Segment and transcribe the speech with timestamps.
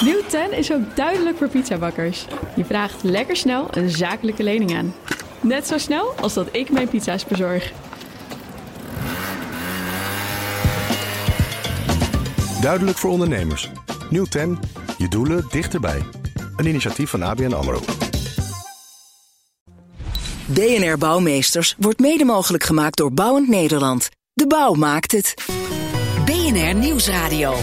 [0.00, 2.26] Nieuw 10 is ook duidelijk voor pizzabakkers.
[2.56, 4.94] Je vraagt lekker snel een zakelijke lening aan.
[5.40, 7.72] Net zo snel als dat ik mijn pizza's bezorg.
[12.60, 13.70] Duidelijk voor ondernemers.
[14.10, 14.58] Nieuw 10.
[14.98, 16.02] Je doelen dichterbij.
[16.56, 17.80] Een initiatief van ABN AMRO.
[20.46, 24.08] BNR Bouwmeesters wordt mede mogelijk gemaakt door Bouwend Nederland.
[24.32, 25.34] De bouw maakt het.
[26.24, 27.54] BNR Nieuwsradio.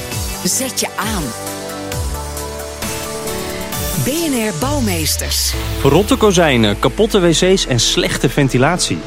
[0.43, 1.52] Zet je aan.
[4.01, 5.53] BNR Bouwmeesters.
[5.79, 8.97] Verrotte kozijnen, kapotte wc's en slechte ventilatie.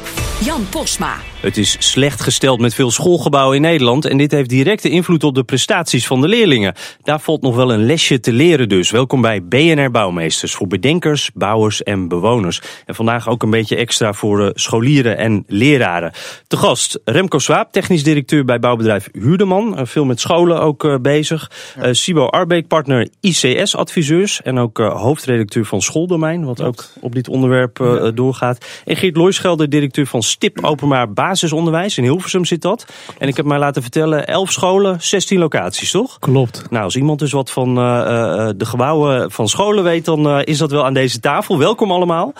[0.43, 1.15] Jan Posma.
[1.37, 5.35] Het is slecht gesteld met veel schoolgebouwen in Nederland en dit heeft directe invloed op
[5.35, 6.73] de prestaties van de leerlingen.
[7.01, 8.91] Daar valt nog wel een lesje te leren dus.
[8.91, 12.61] Welkom bij BNR Bouwmeesters voor bedenkers, bouwers en bewoners.
[12.85, 16.11] En vandaag ook een beetje extra voor uh, scholieren en leraren.
[16.47, 19.79] Te gast Remco Swaap, technisch directeur bij bouwbedrijf Huurdeman.
[19.79, 21.51] Uh, veel met scholen ook uh, bezig.
[21.81, 21.93] Ja.
[21.93, 28.11] Sibo Arbeek, partner ICS-adviseurs en ook hoofdredacteur van Schooldomein, wat ook op dit onderwerp ja.
[28.11, 28.65] doorgaat.
[28.85, 31.97] En Geert Looischelder, directeur van Stip Openbaar Basisonderwijs.
[31.97, 32.85] In Hilversum zit dat.
[33.17, 36.19] En ik heb mij laten vertellen, 11 scholen, 16 locaties, toch?
[36.19, 36.63] Klopt.
[36.69, 40.57] Nou, als iemand dus wat van uh, de gebouwen van scholen weet, dan uh, is
[40.57, 41.57] dat wel aan deze tafel.
[41.57, 42.33] Welkom allemaal.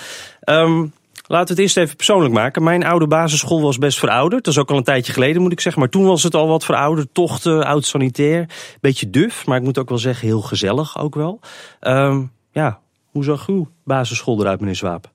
[0.44, 0.94] Um,
[1.30, 2.64] Laten we het eerst even persoonlijk maken.
[2.64, 4.44] Mijn oude basisschool was best verouderd.
[4.44, 5.82] Dat is ook al een tijdje geleden, moet ik zeggen.
[5.82, 7.14] Maar toen was het al wat verouderd.
[7.14, 8.50] Tochten, oud sanitair.
[8.82, 11.40] Beetje duf, maar ik moet ook wel zeggen heel gezellig ook wel.
[11.82, 12.80] Um, ja,
[13.12, 15.12] hoe zag uw basisschool eruit, meneer Zwaap?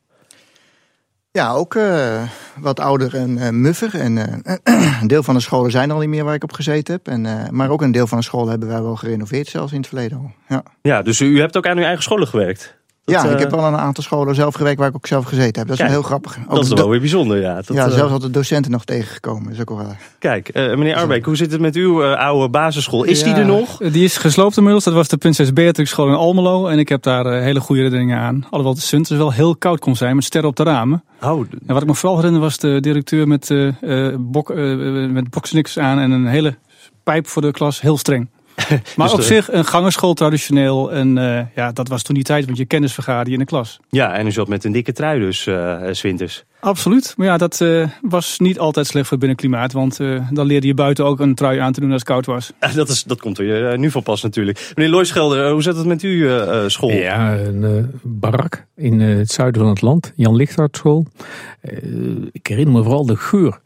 [1.32, 2.22] Ja, ook uh,
[2.58, 4.00] wat ouder en uh, muffer.
[4.00, 4.54] En uh,
[5.00, 7.08] een deel van de scholen zijn al niet meer waar ik op gezeten heb.
[7.08, 9.86] En, maar ook een deel van de scholen hebben wij wel gerenoveerd, zelfs in het
[9.86, 10.30] verleden al.
[10.48, 12.76] Ja, ja dus u hebt ook aan uw eigen scholen gewerkt?
[13.04, 15.58] Dat, ja, ik heb wel een aantal scholen zelf gewerkt waar ik ook zelf gezeten
[15.58, 15.68] heb.
[15.68, 16.38] Dat is Kijk, wel heel grappig.
[16.48, 17.54] Ook dat is wel weer bijzonder, ja.
[17.54, 19.44] Dat, ja, zelfs al de docenten nog tegengekomen.
[19.44, 20.00] Dat is ook wel raar.
[20.18, 23.04] Kijk, meneer Arbeek, hoe zit het met uw oude basisschool?
[23.04, 23.76] Is ja, die er nog?
[23.76, 24.84] Die is gesloopt inmiddels.
[24.84, 26.66] Dat was de Prinses Beatrix school in Almelo.
[26.66, 28.46] En ik heb daar hele goede herinneringen aan.
[28.50, 31.04] Alhoewel de Sunters wel heel koud kon zijn met sterren op de ramen.
[31.22, 31.46] Oh.
[31.66, 35.78] En wat ik me vooral herinner was de directeur met, uh, bok, uh, met boksniks
[35.78, 36.56] aan en een hele
[37.02, 38.28] pijp voor de klas, heel streng.
[38.96, 39.26] maar dus op de...
[39.26, 40.92] zich een gangerschool traditioneel.
[40.92, 43.48] En uh, ja, dat was toen die tijd, want je kennis vergaarde je in de
[43.48, 43.80] klas.
[43.88, 46.44] Ja, en u zat met een dikke trui dus, uh, zwinters.
[46.60, 47.14] Absoluut.
[47.16, 49.72] Maar ja, dat uh, was niet altijd slecht voor binnenklimaat.
[49.72, 49.96] Want
[50.30, 52.52] dan leerde je buiten ook een trui aan te doen als het koud was.
[52.74, 54.72] dat, is, dat komt er nu van pas natuurlijk.
[54.74, 56.90] Meneer Looischelder, hoe zit het met uw school?
[56.90, 60.12] Ja, een barak in het zuiden van het land.
[60.16, 61.06] Jan Lichthart school.
[62.32, 63.60] ik herinner me vooral de geur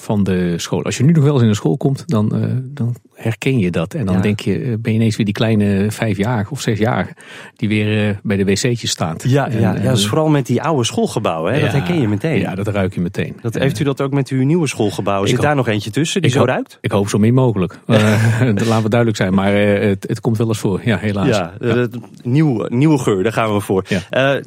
[0.00, 0.84] van de school.
[0.84, 3.70] Als je nu nog wel eens in de school komt, dan, uh, dan herken je
[3.70, 3.94] dat.
[3.94, 4.20] En dan ja.
[4.20, 7.16] denk je, ben je ineens weer die kleine vijf jaar of zes jaar
[7.56, 9.24] die weer uh, bij de wc'tjes staat.
[9.28, 11.52] Ja, en, ja, ja, is vooral met die oude schoolgebouwen.
[11.52, 11.58] Hè?
[11.58, 12.38] Ja, dat herken je meteen.
[12.38, 13.38] Ja, dat ruik je meteen.
[13.42, 15.28] Dat, heeft u dat ook met uw nieuwe schoolgebouwen?
[15.28, 16.78] Zit daar nog eentje tussen die zo hoop, ruikt?
[16.80, 17.78] Ik hoop zo min mogelijk.
[17.86, 19.34] laten we duidelijk zijn.
[19.34, 20.80] Maar het, het, komt wel eens voor.
[20.84, 21.26] Ja, helaas.
[21.28, 21.90] Ja, de,
[22.22, 23.84] nieuwe, nieuwe geur, daar gaan we voor.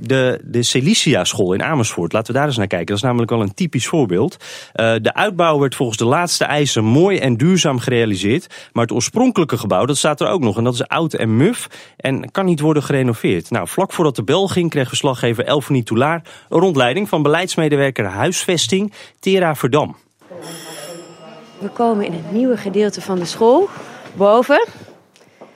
[0.01, 2.87] de, de Celicia school in Amersfoort, laten we daar eens naar kijken.
[2.87, 4.37] Dat is namelijk wel een typisch voorbeeld.
[4.73, 8.47] de uitbouw werd volgens de laatste eisen mooi en duurzaam gerealiseerd.
[8.71, 10.57] Maar het oorspronkelijke gebouw, dat staat er ook nog.
[10.57, 13.49] En dat is oud en muf en kan niet worden gerenoveerd.
[13.49, 18.93] Nou, vlak voordat de bel ging, kreeg verslaggever Elfanie Toulaar een rondleiding van beleidsmedewerker huisvesting
[19.19, 19.95] Tera Verdam.
[21.57, 23.69] We komen in het nieuwe gedeelte van de school,
[24.13, 24.67] boven.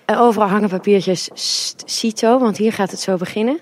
[0.06, 1.30] En overal hangen papiertjes
[1.86, 3.60] CITO, want hier gaat het zo beginnen.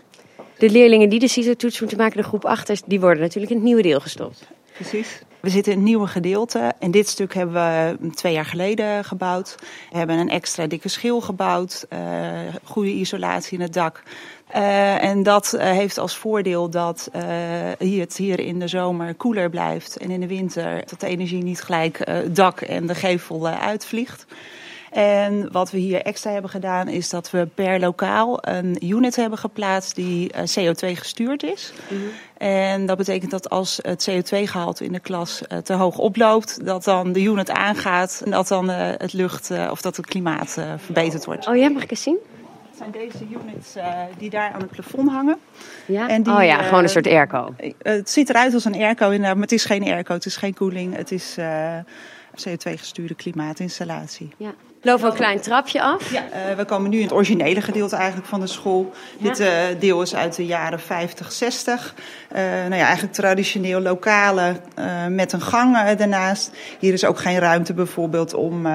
[0.58, 3.66] De leerlingen die de CITO-toets moeten maken, de groep 8, die worden natuurlijk in het
[3.66, 4.48] nieuwe deel gestopt.
[4.74, 5.22] Precies.
[5.46, 6.74] We zitten in een nieuwe gedeelte.
[6.80, 9.56] En dit stuk hebben we twee jaar geleden gebouwd.
[9.92, 11.86] We hebben een extra dikke schil gebouwd.
[11.94, 12.00] Uh,
[12.64, 14.04] goede isolatie in het dak.
[14.56, 17.10] Uh, en dat uh, heeft als voordeel dat
[17.80, 19.98] hier het hier in de zomer koeler blijft.
[19.98, 24.26] En in de winter dat de energie niet gelijk het dak en de gevel uitvliegt.
[24.96, 29.40] En wat we hier extra hebben gedaan is dat we per lokaal een unit hebben
[29.40, 31.74] geplaatst die CO2 gestuurd is.
[31.90, 32.08] Mm -hmm.
[32.38, 36.84] En dat betekent dat als het CO2-gehalte in de klas uh, te hoog oploopt, dat
[36.84, 41.26] dan de unit aangaat en dat dan uh, het lucht of dat het klimaat verbeterd
[41.26, 41.48] wordt.
[41.48, 42.18] Oh ja, mag ik eens zien?
[42.68, 43.74] Het zijn deze units
[44.18, 45.38] die daar aan het plafond hangen.
[45.86, 46.10] Ja?
[46.10, 47.56] En die, oh ja, gewoon een soort airco.
[47.82, 50.54] het ziet eruit als een airco inderdaad, maar het is geen airco, het is geen
[50.54, 51.38] koeling, het is
[52.36, 54.30] CO2-gestuurde klimaatinstallatie.
[54.38, 54.54] Ja.
[54.86, 56.12] Lopen we een klein trapje af?
[56.12, 58.92] Ja, uh, we komen nu in het originele gedeelte eigenlijk van de school.
[59.18, 59.30] Ja.
[59.30, 59.48] Dit uh,
[59.80, 61.96] deel is uit de jaren 50, 60.
[62.32, 64.56] Uh, nou ja, eigenlijk traditioneel lokale
[65.10, 66.52] met een gang daarnaast.
[66.80, 68.68] Hier is ook geen ruimte bijvoorbeeld om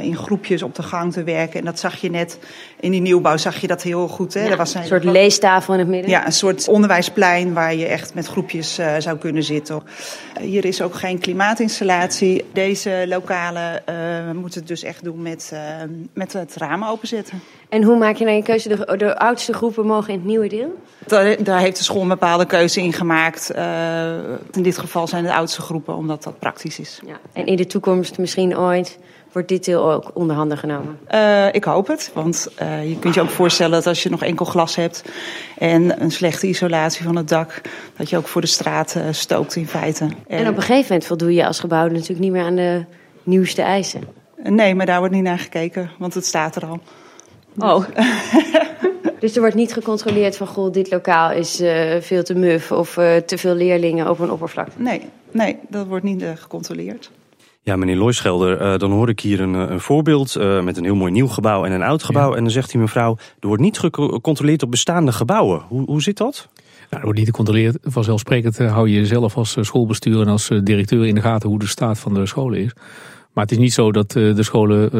[0.00, 1.58] in groepjes op de gang te werken.
[1.58, 2.38] En dat zag je net
[2.80, 4.34] in die nieuwbouw, zag je dat heel goed.
[4.34, 4.44] Hè?
[4.44, 6.10] Ja, er was een soort leestafel in het midden.
[6.10, 9.82] Ja, een soort onderwijsplein waar je echt met groepjes zou kunnen zitten.
[10.40, 12.44] hier is ook geen klimaatinstallatie.
[12.52, 13.82] Deze lokale
[14.34, 15.60] moeten het dus echt doen met met, uh,
[16.12, 17.40] met het ramen openzetten.
[17.68, 18.68] En hoe maak je nou je keuze?
[18.68, 20.74] De, de oudste groepen mogen in het nieuwe deel?
[21.06, 23.52] Daar, daar heeft de school een bepaalde keuze in gemaakt.
[23.56, 24.12] Uh,
[24.52, 27.00] in dit geval zijn het oudste groepen, omdat dat praktisch is.
[27.06, 27.16] Ja.
[27.32, 28.98] En in de toekomst misschien ooit
[29.32, 30.98] wordt dit deel ook onder handen genomen?
[31.14, 34.22] Uh, ik hoop het, want uh, je kunt je ook voorstellen dat als je nog
[34.22, 35.04] enkel glas hebt
[35.58, 37.60] en een slechte isolatie van het dak,
[37.96, 40.04] dat je ook voor de straat uh, stookt in feite.
[40.04, 42.84] En, en, op een gegeven moment voldoe je als gebouw natuurlijk niet meer aan de
[43.22, 44.21] nieuwste eisen.
[44.48, 46.80] Nee, maar daar wordt niet naar gekeken, want het staat er al.
[47.58, 47.84] Oh.
[49.20, 52.96] dus er wordt niet gecontroleerd van, goh, dit lokaal is uh, veel te muf of
[52.96, 54.82] uh, te veel leerlingen op een oppervlakte?
[54.82, 55.00] Nee,
[55.30, 57.10] nee dat wordt niet uh, gecontroleerd.
[57.64, 61.28] Ja, meneer Looischelder, dan hoor ik hier een, een voorbeeld met een heel mooi nieuw
[61.28, 62.30] gebouw en een oud gebouw.
[62.30, 62.36] Ja.
[62.36, 65.62] En dan zegt hij mevrouw, er wordt niet gecontroleerd op bestaande gebouwen.
[65.68, 66.48] Hoe, hoe zit dat?
[66.56, 67.78] Nou, er wordt niet gecontroleerd.
[67.82, 71.98] Vanzelfsprekend hou je zelf als schoolbestuur en als directeur in de gaten hoe de staat
[71.98, 72.72] van de scholen is.
[73.32, 74.90] Maar het is niet zo dat de scholen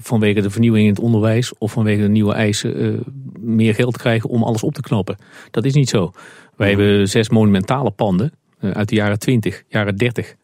[0.00, 3.02] vanwege de vernieuwing in het onderwijs of vanwege de nieuwe eisen
[3.40, 5.16] meer geld krijgen om alles op te knappen.
[5.50, 6.12] Dat is niet zo.
[6.56, 10.34] Wij hebben zes monumentale panden uit de jaren 20, jaren 30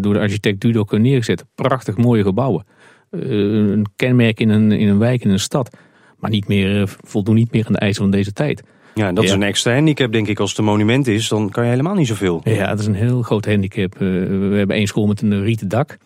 [0.00, 1.44] door de architect Dudok neergezet.
[1.54, 2.66] Prachtig mooie gebouwen.
[3.10, 5.76] een kenmerk in een, in een wijk, in een stad.
[6.18, 8.62] Maar niet meer, voldoen niet meer aan de eisen van deze tijd.
[8.94, 10.40] Ja, dat is een extra handicap, denk ik.
[10.40, 12.40] Als het een monument is, dan kan je helemaal niet zoveel.
[12.44, 13.98] Ja, dat is een heel groot handicap.
[13.98, 15.96] we hebben één school met een rieten dak.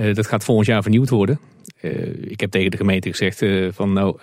[0.00, 1.38] Uh, dat gaat volgend jaar vernieuwd worden.
[1.82, 4.18] Uh, ik heb tegen de gemeente gezegd uh, van nou,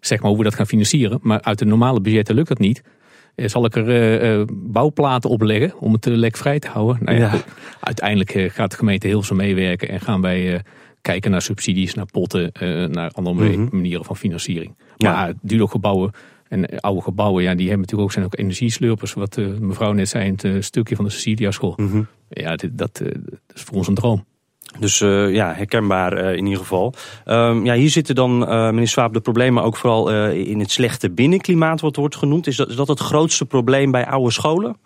[0.00, 1.18] zeg maar hoe we dat gaan financieren.
[1.22, 2.82] Maar uit de normale budgetten lukt dat niet.
[3.36, 7.04] zal ik er bouwplaten op leggen om het lekvrij te houden?
[7.04, 7.42] Nou ja, ja.
[7.80, 10.62] Uiteindelijk gaat de gemeente heel zo meewerken en gaan wij
[11.00, 12.52] kijken naar subsidies, naar potten,
[12.92, 13.68] naar andere mm -hmm.
[13.72, 14.74] manieren van financiering.
[14.96, 15.12] Ja.
[15.12, 16.12] Maar duurloopgebouwen
[16.48, 19.12] en oude gebouwen, ja, die hebben natuurlijk ook, zijn ook energieslurpers.
[19.12, 21.74] Wat mevrouw net zei in het stukje van de Cecilia school.
[21.76, 22.06] Mm -hmm.
[22.28, 24.24] Ja, dit, dat, dat is voor ons een droom.
[24.78, 26.94] Dus uh, ja, herkenbaar uh, in ieder geval.
[27.24, 31.10] Um, ja, hier zitten dan, uh, meneer Swaap, de problemen ook vooral in het slechte
[31.10, 32.46] binnenklimaat wat wordt genoemd.
[32.46, 34.76] Is dat, is dat het grootste probleem bij oude scholen?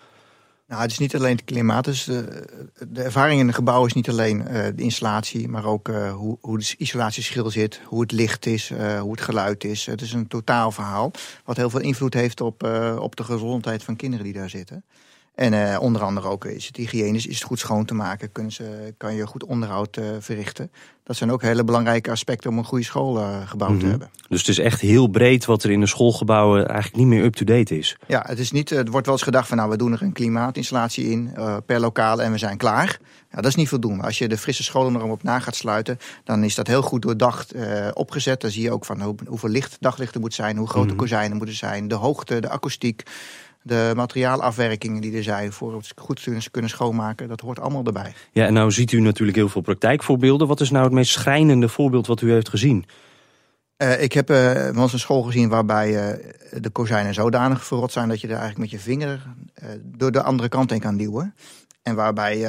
[0.69, 1.85] Nou, het is niet alleen het klimaat.
[1.85, 2.47] Dus de,
[2.89, 4.45] de ervaring in een gebouw is niet alleen
[4.77, 9.21] de installatie, maar ook hoe, hoe de isolatieschil zit, hoe het licht is, hoe het
[9.21, 9.87] geluid is.
[9.87, 11.11] Het is een totaal verhaal
[11.45, 12.63] wat heel veel invloed heeft op,
[12.99, 14.85] op de gezondheid van kinderen die daar zitten.
[15.35, 18.53] En uh, onder andere ook is het hygiënisch, is het goed schoon te maken, kunnen
[18.53, 20.71] ze, kan je goed onderhoud uh, verrichten.
[21.05, 23.15] Dat zijn ook hele belangrijke aspecten om een goede school
[23.47, 23.85] gebouwd mm -hmm.
[23.85, 24.11] te hebben.
[24.29, 27.79] Dus het is echt heel breed wat er in de schoolgebouwen eigenlijk niet meer up-to-date
[27.79, 27.97] is.
[28.07, 30.13] Ja, het, is niet, het wordt wel eens gedacht van nou we doen er een
[30.13, 31.35] klimaatinstallatie in
[31.67, 32.99] per lokaal en we zijn klaar.
[33.31, 34.03] Ja, dat is niet voldoende.
[34.05, 37.55] Als je de frisse scholennorm op na gaat sluiten, dan is dat heel goed doordacht
[37.95, 38.41] opgezet.
[38.41, 40.97] Dan zie je ook van hoe, hoeveel licht daglichten moet zijn, hoe mm -hmm.
[40.97, 43.03] kozijnen moeten zijn, de hoogte, de akoestiek
[43.67, 48.13] de materiaalafwerkingen die er zijn voor het goed te kunnen schoonmaken, dat hoort allemaal erbij.
[48.33, 50.47] Ja, en nou ziet u natuurlijk heel veel praktijkvoorbeelden.
[50.47, 52.85] Wat is nou het meest schrijnende voorbeeld wat u heeft gezien?
[53.79, 57.93] Uh, ik heb uh, wel eens een school gezien waarbij uh, de kozijnen zodanig verrot
[57.93, 59.23] zijn dat je er eigenlijk met je vinger
[59.83, 61.35] door de andere kant heen kan duwen.
[61.83, 62.49] En waarbij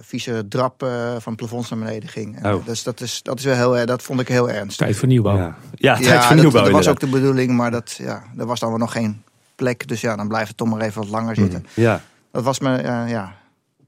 [0.00, 0.86] vieze drap
[1.18, 2.46] van plafonds naar beneden ging.
[2.46, 2.66] Oh.
[2.66, 4.86] Dus dat, is, dat, is wel heel, dat vond ik heel ernstig.
[4.86, 5.36] Tijd voor nieuwbouw.
[5.36, 6.62] Ja, ja tijd ja, voor nieuwbouw.
[6.62, 9.22] Dat, dat was ook de bedoeling, maar dat, ja, er was dan wel nog geen
[9.56, 9.88] plek.
[9.88, 11.58] Dus ja, dan blijft het toch maar even wat langer zitten.
[11.58, 12.00] Mm, ja.
[12.32, 13.34] Dat was me, uh, ja,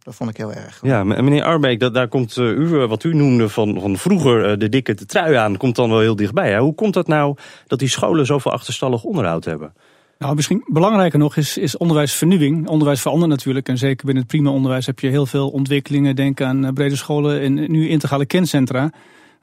[0.03, 0.79] dat vond ik heel erg.
[0.83, 4.59] Ja, meneer Arbeek, dat, daar komt uh, u, wat u noemde van, van vroeger uh,
[4.59, 6.51] de dikke de trui aan, komt dan wel heel dichtbij.
[6.51, 6.59] Hè?
[6.59, 7.37] Hoe komt dat nou
[7.67, 9.73] dat die scholen zoveel achterstallig onderhoud hebben?
[10.19, 12.69] Nou, misschien belangrijker nog is, is onderwijsvernieuwing.
[12.69, 13.69] Onderwijs verandert natuurlijk.
[13.69, 16.17] En zeker binnen het prima onderwijs heb je heel veel ontwikkelingen.
[16.17, 18.91] Denk aan brede scholen en nu integrale kerncentra.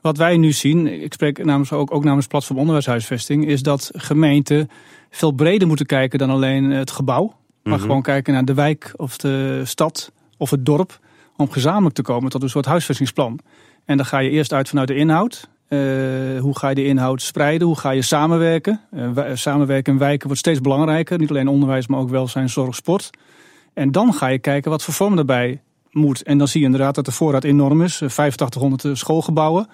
[0.01, 4.69] Wat wij nu zien, ik spreek namens ook, ook namens Platform Onderwijshuisvesting, is dat gemeenten
[5.15, 7.25] veel breder moeten kijken dan alleen het gebouw.
[7.25, 7.81] Maar mm -hmm.
[7.81, 10.99] gewoon kijken naar de wijk of de stad of het dorp.
[11.37, 13.39] Om gezamenlijk te komen tot een soort huisvestingsplan.
[13.85, 15.49] En dan ga je eerst uit vanuit de inhoud.
[15.69, 15.79] Uh,
[16.39, 17.67] hoe ga je de inhoud spreiden?
[17.67, 18.81] Hoe ga je samenwerken?
[18.93, 21.19] Uh, samenwerken in wijken wordt steeds belangrijker.
[21.19, 23.09] Niet alleen onderwijs, maar ook welzijn, zorg, sport.
[23.73, 26.23] En dan ga je kijken wat voor vorm erbij moet.
[26.23, 28.01] En dan zie je inderdaad dat de voorraad enorm is.
[28.01, 29.67] 8500 schoolgebouwen.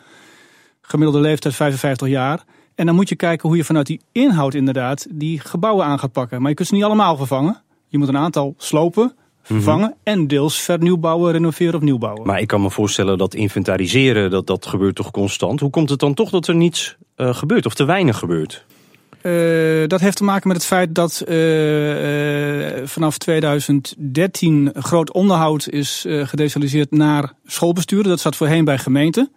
[0.82, 2.44] Gemiddelde leeftijd 55 jaar.
[2.76, 6.12] En dan moet je kijken hoe je vanuit die inhoud inderdaad die gebouwen aan gaat
[6.12, 6.40] pakken.
[6.40, 7.62] Maar je kunt ze niet allemaal vervangen.
[7.88, 10.14] Je moet een aantal slopen, vervangen mm -hmm.
[10.14, 12.28] en deels vernieuwbouwen, renoveren of nieuwbouwen.
[12.28, 15.60] Maar ik kan me voorstellen dat inventariseren, dat, dat gebeurt toch constant.
[15.60, 18.66] Hoe komt het dan toch dat er niets uh, gebeurt of te weinig gebeurt?
[19.24, 25.70] Uh, dat heeft te maken met het feit dat uh, uh, vanaf 2013 groot onderhoud
[25.70, 28.10] is gedecentraliseerd naar schoolbesturen.
[28.10, 29.32] Dat zat voorheen bij gemeenten.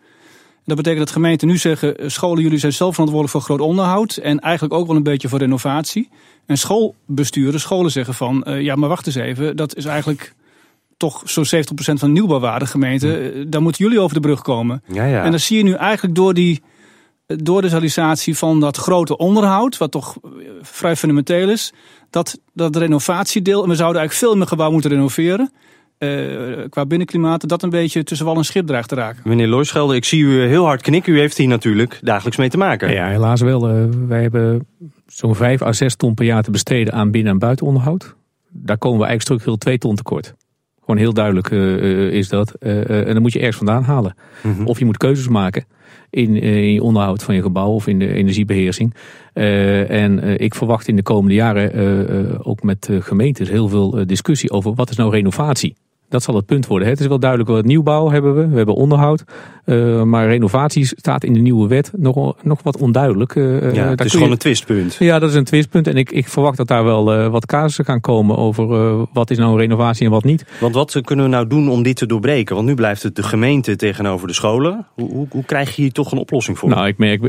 [0.64, 4.38] Dat betekent dat gemeenten nu zeggen, scholen jullie zijn zelf verantwoordelijk voor groot onderhoud en
[4.40, 6.08] eigenlijk ook wel een beetje voor renovatie.
[6.46, 10.34] En schoolbesturen, scholen zeggen van, uh, ja maar wacht eens even, dat is eigenlijk
[10.96, 13.32] toch zo'n 70% van nieuwbouwwaarde gemeente.
[13.34, 13.50] Hm.
[13.50, 14.82] Daar moeten jullie over de brug komen.
[14.86, 15.22] Ja, ja.
[15.22, 16.62] En dan zie je nu eigenlijk door die
[17.26, 20.16] door de realisatie van dat grote onderhoud, wat toch
[20.62, 21.72] vrij fundamenteel is,
[22.10, 25.52] dat, dat renovatiedeel, en we zouden eigenlijk veel meer gebouw moeten renoveren.
[26.04, 29.22] Uh, qua binnenklimaat, dat een beetje tussen wal en schip dreigt te raken.
[29.24, 31.12] Meneer Looischelde, ik zie u heel hard knikken.
[31.12, 32.92] U heeft hier natuurlijk dagelijks mee te maken.
[32.92, 33.70] Ja, helaas wel.
[33.70, 34.66] Uh, wij hebben
[35.06, 38.14] zo'n 5 à 6 ton per jaar te besteden aan binnen- en buitenonderhoud.
[38.50, 40.34] Daar komen we eigenlijk structureel 2 ton tekort.
[40.80, 42.54] Gewoon heel duidelijk uh, is dat.
[42.54, 44.14] en dan moet je ergens vandaan halen.
[44.42, 44.66] Mm -hmm.
[44.66, 45.64] Of je moet keuzes maken
[46.10, 48.94] in, in je onderhoud van je gebouw of in de energiebeheersing.
[49.32, 54.90] en ik verwacht in de komende jaren ook met gemeentes heel veel discussie over wat
[54.90, 55.74] is nou renovatie.
[56.08, 56.88] Dat zal het punt worden.
[56.88, 58.48] Het is wel duidelijk wat nieuwbouw hebben we.
[58.48, 59.24] We hebben onderhoud.
[59.66, 63.34] Uh, maar renovatie staat in de nieuwe wet nog, nog wat onduidelijk.
[63.34, 64.32] Uh, ja, het is gewoon je...
[64.32, 64.96] een twistpunt.
[64.98, 65.86] Ja, dat is een twistpunt.
[65.86, 68.66] En ik, ik verwacht dat daar wel uh, wat casussen gaan komen over
[69.12, 70.44] wat is nou een renovatie en wat niet.
[70.60, 72.54] Want wat kunnen we nou doen om dit te doorbreken?
[72.54, 74.86] Want nu blijft het de gemeente tegenover de scholen.
[74.94, 76.68] Hoe, hoe, hoe krijg je hier toch een oplossing voor?
[76.68, 77.22] Nou, ik merk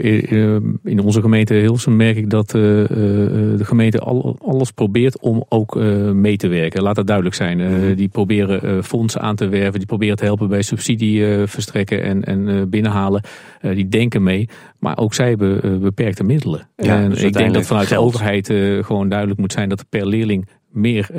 [0.83, 5.75] in onze gemeente Hilsum merk ik dat de gemeente al, alles probeert om ook
[6.13, 6.81] mee te werken.
[6.81, 7.59] Laat dat duidelijk zijn.
[7.59, 7.95] -hmm.
[7.95, 9.79] Die proberen fondsen aan te werven.
[9.79, 13.23] Die proberen te helpen bij subsidie verstrekken en en uh, binnenhalen,
[13.61, 14.49] uh, die denken mee.
[14.79, 16.69] Maar ook zij hebben uh, beperkte middelen.
[16.75, 17.99] Ja, en dus ik denk dat vanuit geld.
[17.99, 18.47] de overheid
[18.85, 21.09] gewoon duidelijk moet zijn dat er per leerling meer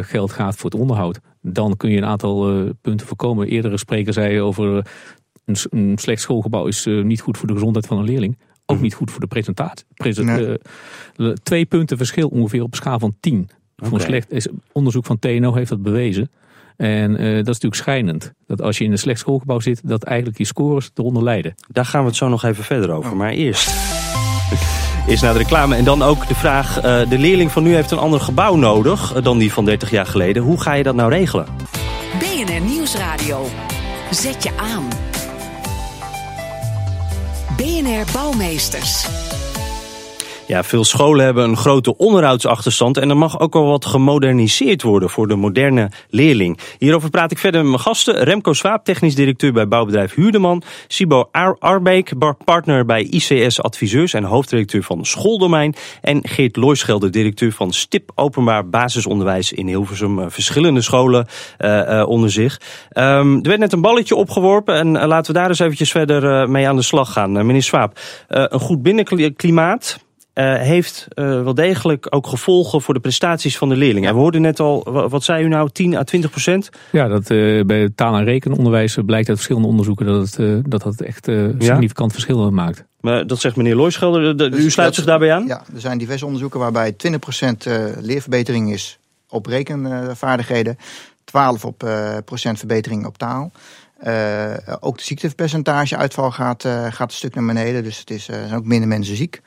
[0.00, 1.20] geld gaat voor het onderhoud.
[1.42, 3.48] Dan kun je een aantal punten voorkomen.
[3.48, 4.86] Eerdere spreker zei over
[5.70, 8.38] een, slecht schoolgebouw is niet goed voor de gezondheid van een leerling.
[8.66, 8.82] Ook mm.
[8.82, 9.86] niet goed voor de presentatie.
[9.94, 10.58] Present,
[11.16, 11.32] nee.
[11.42, 13.34] twee punten verschil ongeveer op een schaal van 10.
[13.76, 13.88] Okay.
[13.90, 16.30] Voor slecht is, onderzoek van TNO heeft dat bewezen.
[16.76, 18.32] En uh, dat is natuurlijk schijnend.
[18.46, 21.54] Dat als je in een slecht schoolgebouw zit, dat eigenlijk je scores eronder lijden.
[21.68, 23.16] Daar gaan we het zo nog even verder over.
[23.16, 23.70] Maar eerst.
[25.06, 27.90] Eerst naar de reclame en dan ook de vraag: uh, de leerling van nu heeft
[27.90, 30.42] een ander gebouw nodig dan die van 30 jaar geleden.
[30.42, 31.46] Hoe ga je dat nou regelen?
[32.18, 33.46] BNR Nieuwsradio.
[34.10, 34.88] Zet je aan.
[37.56, 39.29] BNR Bouwmeesters.
[40.50, 45.10] Ja, veel scholen hebben een grote onderhoudsachterstand en er mag ook wel wat gemoderniseerd worden
[45.10, 46.58] voor de moderne leerling.
[46.78, 48.24] Hierover praat ik verder met mijn gasten.
[48.24, 50.62] Remco Swaap, technisch directeur bij bouwbedrijf Huurdeman.
[50.86, 52.12] Sibo Ar Arbeek,
[52.44, 55.74] partner bij ICS Adviseurs en hoofddirecteur van Schooldomein.
[56.00, 60.30] En Geert Looischelder, directeur van STIP Openbaar Basisonderwijs in Hilversum.
[60.30, 61.26] Verschillende scholen
[61.58, 62.60] uh, onder zich.
[62.92, 66.68] Um, er werd net een balletje opgeworpen en laten we daar eens eventjes verder mee
[66.68, 67.32] aan de slag gaan.
[67.32, 70.08] meneer Swaap, een goed binnenklimaat...
[70.34, 74.08] Uh, heeft uh, wel degelijk ook gevolgen voor de prestaties van de leerlingen.
[74.08, 76.70] En we hoorden net al, wat zei u nou, 10 à 20 procent?
[76.92, 81.02] Ja, dat, uh, bij taal- en rekenonderwijs blijkt uit verschillende onderzoeken dat het, dat, het
[81.02, 81.24] echt
[81.58, 82.14] significant ja?
[82.14, 82.84] verschil maakt.
[83.00, 85.46] Maar dat zegt meneer Looischelder, dus u sluit zich daarbij aan?
[85.46, 87.66] Ja, er zijn diverse onderzoeken waarbij 20 procent
[88.00, 90.78] leerverbetering is op rekenvaardigheden,
[91.24, 91.88] 12 op,
[92.24, 93.52] procent verbetering op taal.
[94.06, 97.82] Uh, ook de ziektepercentage uitval gaat, uh, gaat een stuk naar beneden.
[97.82, 99.42] Dus het is, uh, zijn ook minder mensen ziek.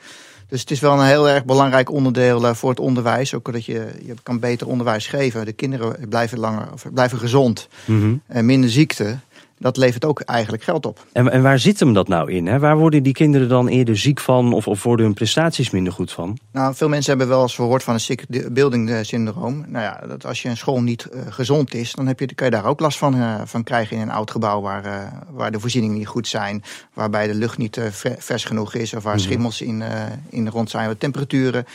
[0.54, 3.34] Dus het is wel een heel erg belangrijk onderdeel voor het onderwijs.
[3.34, 5.46] Ook dat je, je kan beter onderwijs geven.
[5.46, 7.68] De kinderen blijven langer, of blijven gezond.
[7.86, 8.46] Mm -hmm.
[8.46, 9.18] minder ziekte.
[9.64, 11.06] Dat levert ook eigenlijk geld op.
[11.12, 12.48] En, en waar zit hem dat nou in?
[12.48, 12.60] Hè?
[12.60, 16.12] Waar worden die kinderen dan eerder ziek van of, of worden hun prestaties minder goed
[16.12, 16.38] van?
[16.52, 19.66] Nou, veel mensen hebben wel eens gehoord van een sick building syndroom.
[19.68, 22.46] Nou ja, dat als je een school niet uh, gezond is, dan heb je, kan
[22.46, 24.94] je daar ook last van, uh, van krijgen in een oud gebouw waar, uh,
[25.30, 27.82] waar de voorzieningen niet goed zijn, waarbij de lucht niet
[28.18, 29.84] vers genoeg is of waar schimmels in,
[30.30, 31.66] in rond zijn, waar temperaturen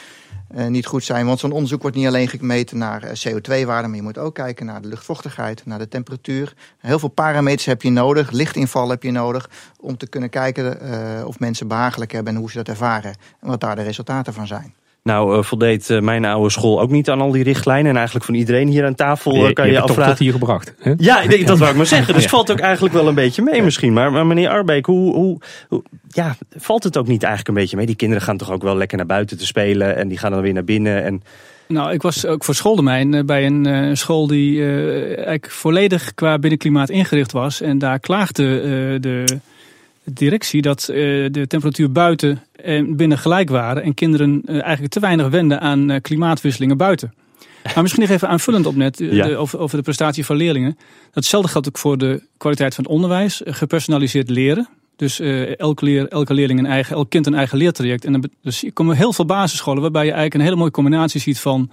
[0.54, 1.26] uh, niet goed zijn.
[1.26, 4.82] Want zo'n onderzoek wordt niet alleen gemeten naar CO2-waarden, maar je moet ook kijken naar
[4.82, 6.54] de luchtvochtigheid, naar de temperatuur.
[6.78, 11.26] Heel veel parameters heb je nodig, lichtinval heb je nodig, om te kunnen kijken uh,
[11.26, 13.14] of mensen behagelijk hebben en hoe ze dat ervaren.
[13.40, 14.74] En wat daar de resultaten van zijn.
[15.08, 17.90] Nou, uh, voldeed uh, mijn oude school ook niet aan al die richtlijnen.
[17.90, 20.10] En eigenlijk van iedereen hier aan tafel uh, kan je, je afvragen.
[20.10, 20.74] tot hier gebracht.
[20.78, 20.94] Hè?
[20.96, 21.56] Ja, dat ja.
[21.56, 22.14] wou ik maar zeggen.
[22.18, 22.28] Dus ja.
[22.28, 23.92] valt ook eigenlijk wel een beetje mee misschien.
[23.92, 25.38] Maar, maar meneer Arbeek, hoe, hoe,
[25.68, 27.86] hoe, ja, valt het ook niet eigenlijk een beetje mee?
[27.86, 29.96] Die kinderen gaan toch ook wel lekker naar buiten te spelen.
[29.96, 31.04] En die gaan dan weer naar binnen.
[31.04, 31.22] En...
[31.68, 34.64] Nou, ik was ook voor schooldomein bij een uh, school die
[35.14, 37.60] eigenlijk volledig qua binnenklimaat ingericht was.
[37.60, 38.44] En daar klaagde
[39.00, 39.24] de
[40.12, 40.96] directie dat uh,
[41.30, 42.38] de temperatuur buiten en
[42.86, 43.82] binnen gelijk waren.
[43.82, 47.14] En kinderen uh, eigenlijk te weinig wenden aan uh, klimaatwisselingen buiten.
[47.74, 49.26] Maar misschien nog even aanvullend op net ja.
[49.26, 50.78] de, over, over, de prestatie van leerlingen.
[51.12, 53.42] Datzelfde geldt ook voor de kwaliteit van het onderwijs.
[53.44, 54.68] Gepersonaliseerd leren.
[54.96, 55.20] Dus
[55.56, 58.04] elke, leer, elke leerling een eigen, elk kind een eigen leertraject.
[58.04, 61.20] En dan dus er komen heel veel basisscholen waarbij je eigenlijk een hele mooie combinatie
[61.20, 61.70] ziet van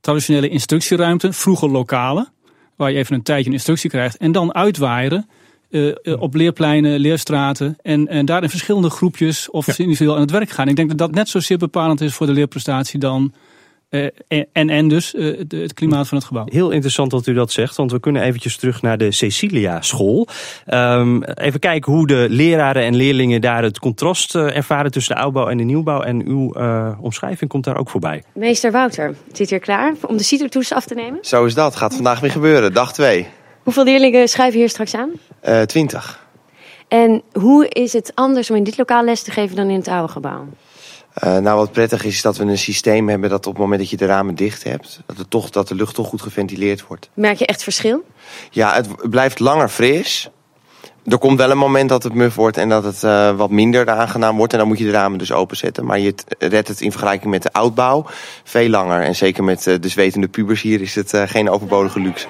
[0.00, 2.28] traditionele instructieruimte, vroeger lokale,
[2.76, 5.28] waar je even een tijdje een instructie krijgt, en dan uitwaaieren
[5.70, 7.76] uh, op leerpleinen, leerstraten.
[7.82, 9.74] En, en daar in verschillende groepjes of ja.
[9.76, 10.68] individueel aan het werk gaan.
[10.68, 13.32] Ik denk dat dat net zozeer bepalend is voor de leerprestatie dan
[13.90, 14.06] Uh,
[14.52, 16.44] en, en dus uh, de, het klimaat van het gebouw.
[16.48, 20.28] Heel interessant dat u dat zegt, want we kunnen eventjes terug naar de Cecilia School.
[20.66, 25.20] Um, even kijken hoe de leraren en leerlingen daar het contrast uh, ervaren tussen de
[25.20, 26.00] oudbouw en de nieuwbouw.
[26.00, 26.52] En uw
[27.00, 28.22] omschrijving komt daar ook voorbij.
[28.34, 31.18] Meester Wouter, zit hier klaar om de CITO-toets af te nemen?
[31.22, 33.26] Zo is dat, gaat vandaag weer gebeuren, dag 2.
[33.62, 35.10] Hoeveel leerlingen schrijven hier straks aan?
[35.66, 36.28] Twintig.
[36.88, 39.88] En hoe is het anders om in dit lokaal les te geven dan in het
[39.88, 40.46] oude gebouw?
[41.24, 43.80] Uh, nou, wat prettig is, is dat we een systeem hebben dat op het moment
[43.80, 46.86] dat je de ramen dicht hebt, dat, het toch, dat de lucht toch goed geventileerd
[46.86, 47.10] wordt.
[47.14, 48.04] Merk je echt verschil?
[48.50, 50.30] Ja, het blijft langer fris.
[51.04, 53.90] Er komt wel een moment dat het muf wordt en dat het uh, wat minder
[53.90, 54.52] aangenaam wordt.
[54.52, 55.84] En dan moet je de ramen dus openzetten.
[55.84, 58.06] Maar je redt het in vergelijking met de oudbouw
[58.44, 59.02] veel langer.
[59.02, 62.26] En zeker met uh, de zwetende pubers hier is het geen overbodige luxe.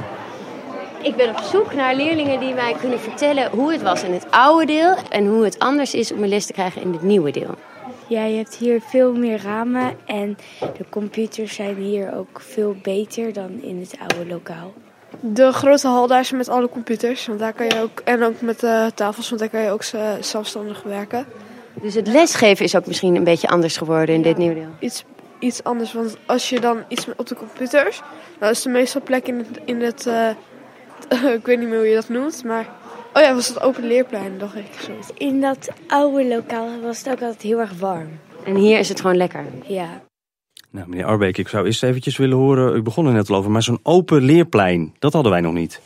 [1.03, 4.31] Ik ben op zoek naar leerlingen die mij kunnen vertellen hoe het was in het
[4.31, 7.31] oude deel en hoe het anders is om een les te krijgen in het nieuwe
[7.31, 7.55] deel.
[8.07, 13.33] Ja, je hebt hier veel meer ramen en de computers zijn hier ook veel beter
[13.33, 14.73] dan in het oude lokaal.
[15.21, 18.41] De grote hal daar is met alle computers, want daar kan je ook en ook
[18.41, 19.83] met de tafels, want daar kan je ook
[20.21, 21.27] zelfstandig werken.
[21.83, 24.71] Dus het lesgeven is ook misschien een beetje anders geworden in dit nieuwe deel?
[24.79, 25.05] Iets,
[25.39, 28.01] iets anders, want als je dan iets met op de computers,
[28.39, 30.29] dan is de meeste plek in het, in het uh,
[31.39, 32.69] ik weet niet meer hoe je dat noemt, maar
[33.15, 34.91] Oh ja, was het open leerplein, dacht ik.
[35.15, 38.09] In dat oude lokaal was het ook altijd heel erg warm.
[38.45, 39.45] En hier is het gewoon lekker?
[39.67, 40.03] Ja.
[40.71, 43.51] Nou, meneer Arbeek, ik zou eerst eventjes willen horen, u begon er net al over,
[43.51, 45.81] maar zo'n open leerplein, dat hadden wij nog niet.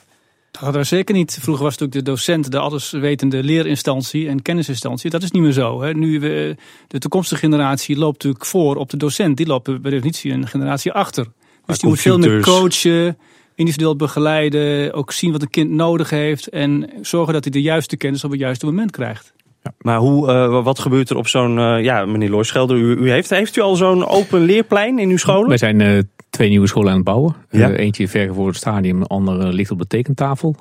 [0.51, 1.39] Dat hadden we zeker niet.
[1.41, 5.11] Vroeger was natuurlijk de docent de alleswetende leerinstantie en kennisinstantie.
[5.11, 5.83] Dat is niet meer zo.
[5.83, 5.95] Hè.
[5.95, 6.57] Nu we,
[6.89, 9.37] de toekomstige generatie loopt natuurlijk voor op de docent.
[9.37, 11.27] Die loopt per definitie een generatie achter.
[11.67, 13.19] Dus die moet veel meer coachen,
[13.55, 17.97] individueel begeleiden, ook zien wat een kind nodig heeft en zorgen dat hij de juiste
[17.97, 19.33] kennis op het juiste moment krijgt.
[19.63, 19.75] Ja.
[19.79, 23.31] Maar hoe, uh, wat gebeurt er op zo'n, uh, ja meneer Looischelder, u, u, heeft,
[23.31, 25.49] heeft u al zo'n open leerplein in uw scholen?
[25.49, 25.99] Wij zijn uh,
[26.31, 27.35] twee nieuwe scholen aan het bouwen.
[27.51, 27.71] Ja.
[27.71, 30.57] eentje ver voor het stadium, de andere ligt op de tekentafel.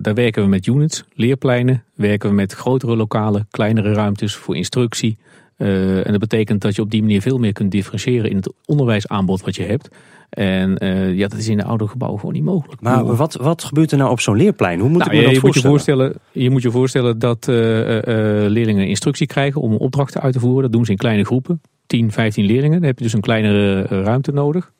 [0.00, 5.18] daar werken we met units, leerpleinen, werken we met grotere lokalen, kleinere ruimtes voor instructie.
[5.62, 9.42] En dat betekent dat je op die manier veel meer kunt differentiëren in het onderwijsaanbod
[9.42, 9.88] wat je hebt.
[10.32, 12.80] En uh, ja, dat is in de oude gebouwen gewoon niet mogelijk.
[12.80, 14.80] Maar wat, wat gebeurt er nou op zo'n leerplein?
[14.80, 15.70] Hoe moet nou, ik me dat je voorstellen?
[15.70, 16.44] Moet je, voorstellen?
[16.44, 18.02] je moet je voorstellen dat uh, uh,
[18.48, 20.62] leerlingen instructie krijgen om opdrachten uit te voeren.
[20.62, 21.60] Dat doen ze in kleine groepen.
[21.86, 22.78] 10, 15 leerlingen.
[22.78, 24.72] Dan heb je dus een kleinere ruimte nodig.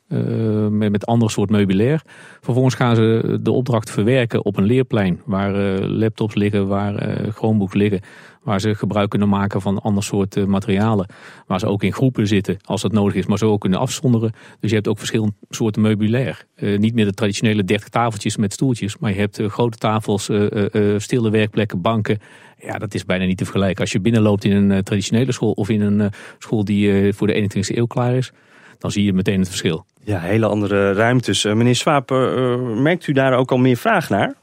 [0.71, 2.03] met, met ander soort meubilair.
[2.41, 5.21] Vervolgens gaan ze de opdracht verwerken op een leerplein.
[5.25, 8.01] Waar laptops liggen, waar Chromebooks liggen.
[8.43, 11.07] Waar ze gebruik kunnen maken van ander soort eh, materialen.
[11.47, 14.33] Waar ze ook in groepen zitten als dat nodig is, maar zo ook kunnen afzonderen.
[14.61, 16.47] Dus je hebt ook verschillende soorten meubilair.
[16.57, 18.99] Uh, niet meer de traditionele 30 tafeltjes met stoeltjes.
[18.99, 20.31] Maar je hebt uh, grote tafels,
[20.97, 22.19] stille werkplekken, banken.
[22.59, 23.81] Ja, dat is bijna niet te vergelijken.
[23.81, 27.77] Als je binnenloopt in een traditionele school of in een school die voor de 21e
[27.77, 28.33] eeuw klaar is.
[28.79, 29.87] Dan zie je meteen het verschil.
[30.05, 31.45] Ja, hele andere ruimtes.
[31.45, 32.11] meneer Swaap,
[32.77, 34.35] merkt u daar ook al meer vraag naar?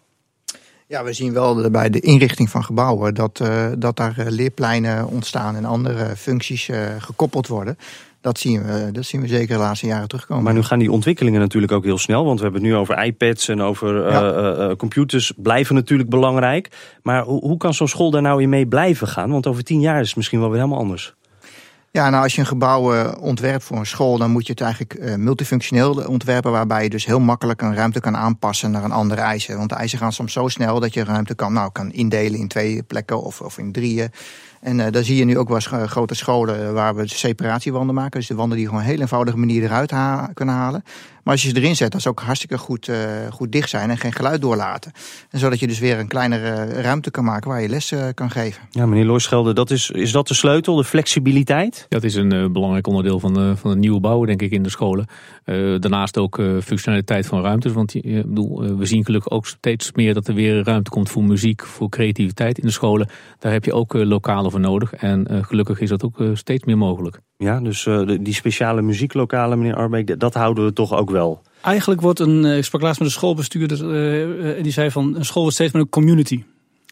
[0.90, 5.08] Ja, we zien wel bij de inrichting van gebouwen dat, uh, dat daar eh, leerpleinen
[5.08, 7.78] ontstaan en andere functies uh, gekoppeld worden.
[8.22, 10.44] Dat zien, we, dat zien we zeker de laatste jaren terugkomen.
[10.44, 12.26] Maar nu gaan die ontwikkelingen natuurlijk ook heel snel.
[12.26, 14.76] Want we hebben het nu over iPads en over ja.
[14.76, 15.34] computers.
[15.38, 16.70] Blijven natuurlijk belangrijk.
[17.04, 19.32] Maar hoe, hoe kan zo'n school daar nou in mee blijven gaan?
[19.32, 21.16] Want over tien jaar is het misschien wel weer helemaal anders.
[21.92, 24.62] Ja, nou als je een gebouw uh, ontwerpt voor een school, dan moet je het
[24.62, 28.92] eigenlijk uh, multifunctioneel ontwerpen, waarbij je dus heel makkelijk een ruimte kan aanpassen naar een
[28.92, 29.58] andere eisen.
[29.58, 32.48] Want de eisen gaan soms zo snel dat je ruimte kan, nou, kan indelen in
[32.48, 34.12] twee plekken of, of in drieën.
[34.62, 38.20] En uh, daar zie je nu ook wel eens grote scholen waar we separatiewanden maken.
[38.20, 39.94] Dus de wanden die gewoon een heel eenvoudige manier eruit
[40.34, 40.84] kunnen halen.
[41.24, 42.98] Maar als je ze erin zet, dat ze ook hartstikke goed, uh,
[43.30, 44.92] goed dicht zijn en geen geluid doorlaten.
[45.30, 48.30] En zodat je dus weer een kleinere ruimte kan maken waar je les uh, kan
[48.30, 48.62] geven.
[48.70, 51.86] Ja, meneer Looischelde, dat is, is dat de sleutel, de flexibiliteit?
[51.90, 54.64] Dat is een uh, belangrijk onderdeel van, de, van het nieuwe bouwen, denk ik, in
[54.64, 55.08] de scholen.
[55.80, 57.72] daarnaast ook functionaliteit van ruimtes.
[57.72, 61.66] Want bedoel, we zien gelukkig ook steeds meer dat er weer ruimte komt voor muziek,
[61.66, 63.10] voor creativiteit in de scholen.
[63.40, 64.94] Daar heb je ook lokalen voor nodig.
[64.94, 67.20] En gelukkig is dat ook steeds meer mogelijk.
[67.38, 67.88] Ja, dus
[68.22, 72.64] die speciale muzieklokalen, meneer Arbeek, dat houden we toch ook wel Eigenlijk wordt een, ik
[72.64, 75.90] sprak laatst met een schoolbestuurder en die zei van een school wordt steeds meer een
[75.90, 76.44] community.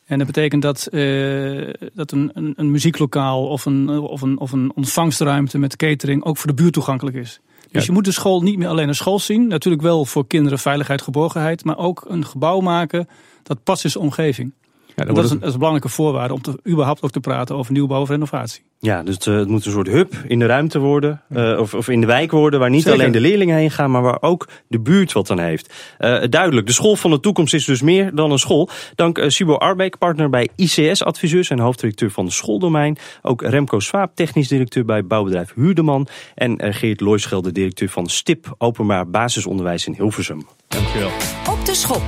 [0.05, 4.51] En dat betekent dat, uh, dat een, een, een, muzieklokaal of een, of, een, of
[4.51, 7.39] een ontvangstruimte met catering ook voor de buurt toegankelijk is.
[7.71, 9.47] Dus je moet de school niet meer alleen een school zien.
[9.47, 11.63] Natuurlijk wel voor kinderen veiligheid, geborgenheid.
[11.63, 13.07] Maar ook een gebouw maken
[13.43, 14.53] dat past in zijn omgeving.
[14.95, 17.55] Ja, dat, is een, dat, is een, belangrijke voorwaarde om te, überhaupt ook te praten
[17.55, 18.63] over nieuwbouw of renovatie.
[18.79, 21.89] Ja, dus uh, het moet een soort hub in de ruimte worden, uh, of, of
[21.89, 22.99] in de wijk worden, waar niet Zeker.
[22.99, 25.73] alleen de leerlingen heen gaan, maar waar ook de buurt wat aan heeft.
[25.99, 28.69] Uh, duidelijk, de school van de toekomst is dus meer dan een school.
[28.95, 32.97] Dank Sibo Arbeek, partner bij ICS Adviseurs en hoofddirecteur van de schooldomein.
[33.21, 36.07] Ook Remco Swaap, technisch directeur bij bouwbedrijf Huurdeman.
[36.35, 40.47] En Geert Looischelde, directeur van STIP, openbaar basisonderwijs in Hilversum.
[40.67, 41.11] Dankjewel.
[41.49, 42.03] Op de schop.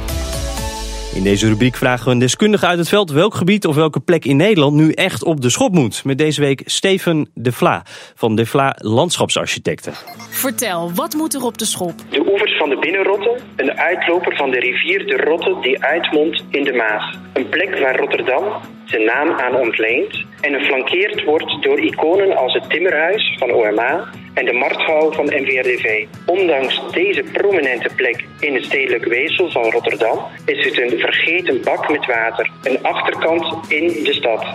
[1.16, 4.26] In deze rubriek vragen we een deskundige uit het veld welk gebied of welke plek
[4.26, 6.04] in Nederland nu echt op de schop moet.
[6.06, 7.84] Met deze week Steven De Vla
[8.16, 9.94] van De Vla Landschapsarchitecten.
[10.30, 11.94] Vertel, wat moet er op de schop?
[12.10, 16.64] De oevers van de Binnenrotte, een uitloper van de rivier de Rotte die uitmondt in
[16.64, 17.18] de Maas.
[17.34, 18.44] Een plek waar Rotterdam
[18.86, 24.46] zijn naam aan ontleent en geflankeerd wordt door iconen als het Timmerhuis van OMA en
[24.46, 26.06] de Marktgouw van NVRDV.
[26.26, 31.90] Ondanks deze prominente plek in het stedelijk weefsel van Rotterdam is het een vergeten bak
[31.90, 34.46] met water, een achterkant in de stad.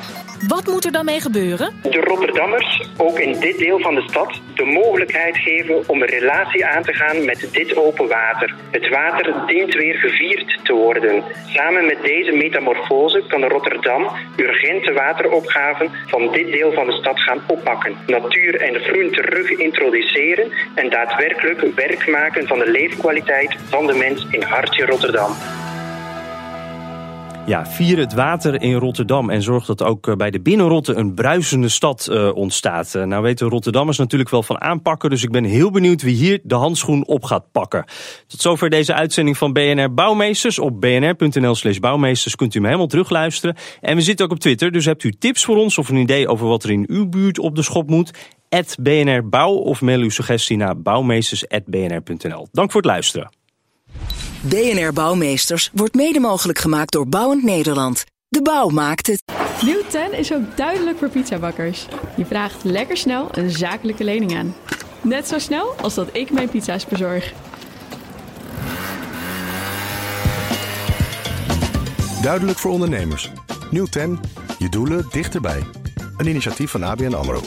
[0.49, 1.75] Wat moet er dan mee gebeuren?
[1.83, 6.67] De Rotterdammers, ook in dit deel van de stad, de mogelijkheid geven om een relatie
[6.67, 8.55] aan te gaan met dit open water.
[8.71, 11.23] Het water dient weer gevierd te worden.
[11.47, 17.43] Samen met deze metamorfose kan Rotterdam urgente wateropgaven van dit deel van de stad gaan
[17.47, 17.97] oppakken.
[18.07, 24.27] Natuur en groen terug introduceren en daadwerkelijk werk maken van de leefkwaliteit van de mens
[24.31, 25.33] in hartje Rotterdam.
[27.47, 31.15] Ja, vier het water in Rotterdam en zorg dat ook eh, bij de Binnenrotte een
[31.15, 32.95] bruisende stad uh, ontstaat.
[32.95, 36.41] Uh, nou weten Rotterdammers natuurlijk wel van aanpakken, dus ik ben heel benieuwd wie hier
[36.43, 37.85] de handschoen op gaat pakken.
[38.27, 40.59] Tot zover deze uitzending van BNR Bouwmeesters.
[40.59, 43.57] Op bnr.nl slash bouwmeesters kunt u me helemaal terugluisteren.
[43.81, 46.29] En we zitten ook op Twitter, dus hebt u tips voor ons of een idee
[46.29, 48.11] over wat er in uw buurt op de schop moet?
[48.81, 52.49] BNR Bouw of mail uw suggestie naar bouwmeesters.bnr.nl.
[52.53, 53.44] Dank voor het luisteren.
[54.49, 58.05] BNR Bouwmeesters wordt mede mogelijk gemaakt door Bouwend Nederland.
[58.29, 59.23] De bouw maakt het.
[59.63, 61.87] Nieuw 10 is ook duidelijk voor pizzabakkers.
[62.17, 64.55] Je vraagt lekker snel een zakelijke lening aan.
[65.03, 67.33] Net zo snel als dat ik mijn pizza's bezorg.
[72.23, 73.31] Duidelijk voor ondernemers.
[73.71, 74.21] Nieuw 10,
[74.59, 75.63] je doelen dichterbij.
[76.17, 77.41] Een initiatief van ABN AMRO.